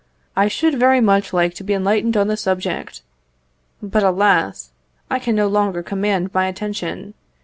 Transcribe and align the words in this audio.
I 0.35 0.47
should 0.47 0.79
very 0.79 0.99
much 0.99 1.31
like 1.31 1.53
to 1.53 1.63
be 1.63 1.75
enlightened 1.75 2.17
on 2.17 2.27
the 2.27 2.35
subject. 2.35 3.03
But, 3.83 4.01
alas! 4.01 4.71
I 5.11 5.19
can 5.19 5.35
no 5.35 5.45
longer 5.45 5.83
command 5.83 6.33
my 6.33 6.47
attention. 6.47 7.13